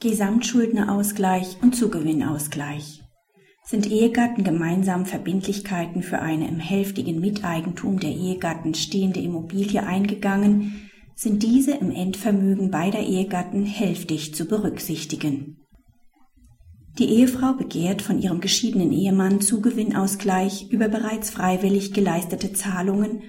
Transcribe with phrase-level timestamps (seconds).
[0.00, 3.02] Gesamtschuldnerausgleich und Zugewinnausgleich.
[3.64, 11.42] Sind Ehegatten gemeinsam Verbindlichkeiten für eine im hälftigen Miteigentum der Ehegatten stehende Immobilie eingegangen, sind
[11.42, 15.56] diese im Endvermögen beider Ehegatten hälftig zu berücksichtigen.
[17.00, 23.22] Die Ehefrau begehrt von ihrem geschiedenen Ehemann Zugewinnausgleich über bereits freiwillig geleistete Zahlungen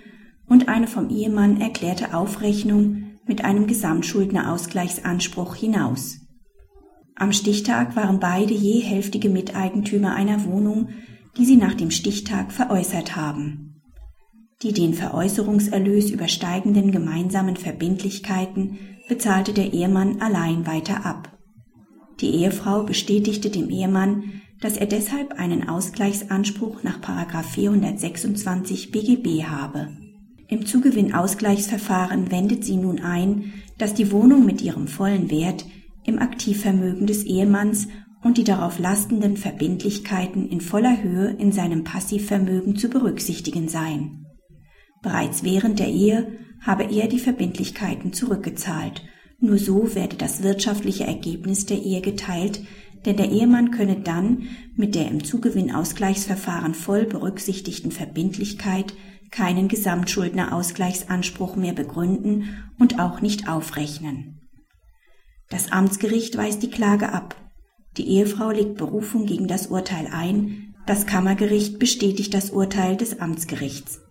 [0.47, 6.29] und eine vom Ehemann erklärte Aufrechnung mit einem Gesamtschuldnerausgleichsanspruch hinaus.
[7.19, 10.87] Am Stichtag waren beide je hälftige Miteigentümer einer Wohnung,
[11.37, 13.82] die sie nach dem Stichtag veräußert haben.
[14.64, 18.79] Die den Veräußerungserlös übersteigenden gemeinsamen Verbindlichkeiten
[19.10, 21.37] bezahlte der Ehemann allein weiter ab.
[22.21, 26.99] Die Ehefrau bestätigte dem Ehemann, dass er deshalb einen Ausgleichsanspruch nach
[27.43, 29.89] 426 BGB habe.
[30.47, 35.66] Im Zugewinnausgleichsverfahren wendet sie nun ein, dass die Wohnung mit ihrem vollen Wert
[36.09, 37.88] im Aktivvermögen des Ehemanns
[38.22, 44.25] und die darauf lastenden Verbindlichkeiten in voller Höhe in seinem Passivvermögen zu berücksichtigen seien.
[45.01, 49.03] Bereits während der Ehe habe er die Verbindlichkeiten zurückgezahlt,
[49.39, 52.61] nur so werde das wirtschaftliche Ergebnis der Ehe geteilt,
[53.05, 58.94] denn der Ehemann könne dann mit der im Zugewinnausgleichsverfahren voll berücksichtigten Verbindlichkeit
[59.31, 64.38] keinen Gesamtschuldnerausgleichsanspruch mehr begründen und auch nicht aufrechnen.
[65.50, 67.36] Das Amtsgericht weist die Klage ab.
[67.97, 70.75] Die Ehefrau legt Berufung gegen das Urteil ein.
[70.86, 74.02] Das Kammergericht bestätigt das Urteil des Amtsgerichts.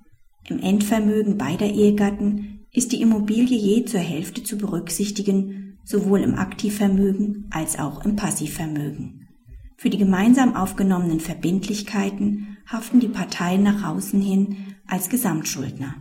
[0.49, 7.47] Im Endvermögen beider Ehegatten ist die Immobilie je zur Hälfte zu berücksichtigen, sowohl im Aktivvermögen
[7.51, 9.29] als auch im Passivvermögen.
[9.77, 15.95] Für die gemeinsam aufgenommenen Verbindlichkeiten haften die Parteien nach außen hin als Gesamtschuldner.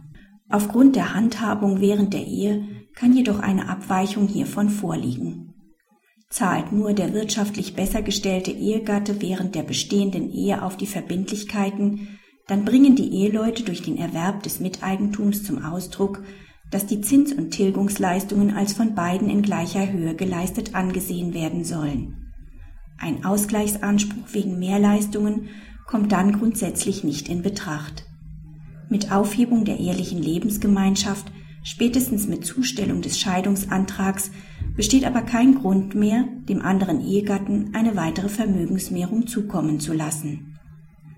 [0.50, 2.64] Aufgrund der Handhabung während der Ehe
[2.98, 5.54] kann jedoch eine Abweichung hiervon vorliegen.
[6.30, 12.66] Zahlt nur der wirtschaftlich besser gestellte Ehegatte während der bestehenden Ehe auf die Verbindlichkeiten, dann
[12.66, 16.24] bringen die Eheleute durch den Erwerb des Miteigentums zum Ausdruck,
[16.72, 22.34] dass die Zins- und Tilgungsleistungen als von beiden in gleicher Höhe geleistet angesehen werden sollen.
[22.98, 25.50] Ein Ausgleichsanspruch wegen Mehrleistungen
[25.86, 28.06] kommt dann grundsätzlich nicht in Betracht.
[28.90, 31.32] Mit Aufhebung der ehelichen Lebensgemeinschaft,
[31.68, 34.32] spätestens mit Zustellung des Scheidungsantrags,
[34.78, 40.58] besteht aber kein Grund mehr, dem anderen Ehegatten eine weitere Vermögensmehrung zukommen zu lassen.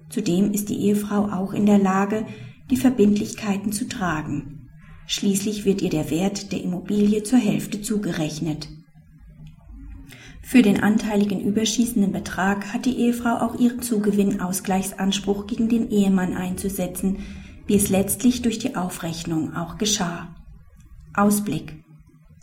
[0.10, 2.26] Zudem ist die Ehefrau auch in der Lage,
[2.72, 4.70] die Verbindlichkeiten zu tragen.
[5.06, 8.70] Schließlich wird ihr der Wert der Immobilie zur Hälfte zugerechnet.
[10.42, 17.18] Für den anteiligen überschießenden Betrag hat die Ehefrau auch ihren Zugewinnausgleichsanspruch gegen den Ehemann einzusetzen,
[17.68, 20.28] wie es letztlich durch die Aufrechnung auch geschah.
[21.14, 21.84] Ausblick.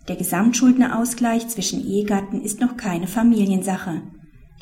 [0.08, 4.02] Der Gesamtschuldnerausgleich zwischen Ehegatten ist noch keine Familiensache.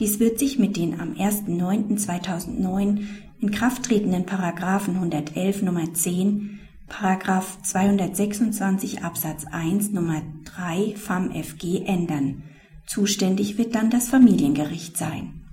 [0.00, 3.04] Dies wird sich mit den am 1.9.2009
[3.40, 12.42] in Kraft tretenden Paragraphen 111 Nummer 10, Paragraph 226 Absatz 1 Nummer 3 FAMFG ändern.
[12.86, 15.43] Zuständig wird dann das Familiengericht sein.